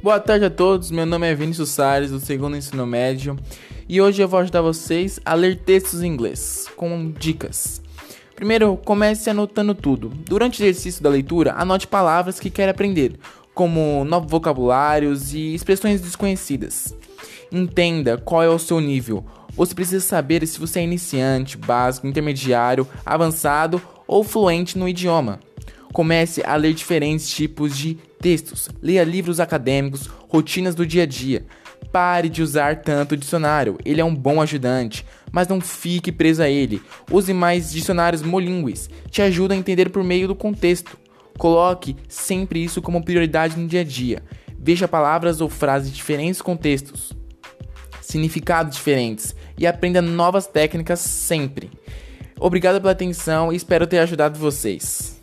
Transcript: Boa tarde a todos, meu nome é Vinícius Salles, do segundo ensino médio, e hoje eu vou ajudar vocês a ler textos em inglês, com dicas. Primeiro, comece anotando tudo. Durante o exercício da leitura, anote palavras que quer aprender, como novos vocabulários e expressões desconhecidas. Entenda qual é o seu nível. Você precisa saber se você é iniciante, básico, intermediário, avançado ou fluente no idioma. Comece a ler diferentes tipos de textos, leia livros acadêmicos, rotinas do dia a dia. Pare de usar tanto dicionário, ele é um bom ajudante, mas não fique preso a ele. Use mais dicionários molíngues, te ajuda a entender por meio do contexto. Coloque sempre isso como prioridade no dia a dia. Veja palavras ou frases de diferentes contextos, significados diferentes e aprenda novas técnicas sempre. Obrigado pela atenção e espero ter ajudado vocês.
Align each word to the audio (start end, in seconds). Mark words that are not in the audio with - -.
Boa 0.00 0.20
tarde 0.20 0.44
a 0.44 0.50
todos, 0.50 0.92
meu 0.92 1.04
nome 1.04 1.28
é 1.28 1.34
Vinícius 1.34 1.70
Salles, 1.70 2.12
do 2.12 2.20
segundo 2.20 2.56
ensino 2.56 2.86
médio, 2.86 3.36
e 3.88 4.00
hoje 4.00 4.22
eu 4.22 4.28
vou 4.28 4.38
ajudar 4.38 4.62
vocês 4.62 5.18
a 5.24 5.34
ler 5.34 5.56
textos 5.56 6.04
em 6.04 6.06
inglês, 6.06 6.68
com 6.76 7.10
dicas. 7.10 7.82
Primeiro, 8.36 8.76
comece 8.76 9.28
anotando 9.28 9.74
tudo. 9.74 10.12
Durante 10.24 10.62
o 10.62 10.64
exercício 10.64 11.02
da 11.02 11.10
leitura, 11.10 11.52
anote 11.58 11.88
palavras 11.88 12.38
que 12.38 12.48
quer 12.48 12.68
aprender, 12.68 13.18
como 13.52 14.04
novos 14.04 14.30
vocabulários 14.30 15.34
e 15.34 15.52
expressões 15.52 16.00
desconhecidas. 16.00 16.94
Entenda 17.50 18.16
qual 18.16 18.44
é 18.44 18.48
o 18.48 18.58
seu 18.58 18.80
nível. 18.80 19.26
Você 19.56 19.74
precisa 19.74 20.04
saber 20.04 20.46
se 20.46 20.60
você 20.60 20.78
é 20.78 20.84
iniciante, 20.84 21.58
básico, 21.58 22.06
intermediário, 22.06 22.86
avançado 23.04 23.82
ou 24.06 24.22
fluente 24.22 24.78
no 24.78 24.88
idioma. 24.88 25.40
Comece 25.92 26.42
a 26.44 26.54
ler 26.56 26.74
diferentes 26.74 27.28
tipos 27.30 27.76
de 27.76 27.94
textos, 28.20 28.68
leia 28.82 29.04
livros 29.04 29.40
acadêmicos, 29.40 30.06
rotinas 30.28 30.74
do 30.74 30.86
dia 30.86 31.04
a 31.04 31.06
dia. 31.06 31.44
Pare 31.92 32.28
de 32.28 32.42
usar 32.42 32.82
tanto 32.82 33.16
dicionário, 33.16 33.78
ele 33.84 34.00
é 34.00 34.04
um 34.04 34.14
bom 34.14 34.42
ajudante, 34.42 35.06
mas 35.32 35.48
não 35.48 35.60
fique 35.60 36.12
preso 36.12 36.42
a 36.42 36.48
ele. 36.48 36.82
Use 37.10 37.32
mais 37.32 37.72
dicionários 37.72 38.22
molíngues, 38.22 38.90
te 39.10 39.22
ajuda 39.22 39.54
a 39.54 39.56
entender 39.56 39.88
por 39.88 40.04
meio 40.04 40.28
do 40.28 40.34
contexto. 40.34 40.98
Coloque 41.38 41.96
sempre 42.08 42.62
isso 42.62 42.82
como 42.82 43.02
prioridade 43.02 43.58
no 43.58 43.66
dia 43.66 43.80
a 43.80 43.84
dia. 43.84 44.22
Veja 44.58 44.88
palavras 44.88 45.40
ou 45.40 45.48
frases 45.48 45.90
de 45.90 45.96
diferentes 45.96 46.42
contextos, 46.42 47.12
significados 48.02 48.76
diferentes 48.76 49.34
e 49.56 49.66
aprenda 49.66 50.02
novas 50.02 50.46
técnicas 50.46 51.00
sempre. 51.00 51.70
Obrigado 52.38 52.80
pela 52.80 52.92
atenção 52.92 53.52
e 53.52 53.56
espero 53.56 53.86
ter 53.86 53.98
ajudado 53.98 54.38
vocês. 54.38 55.17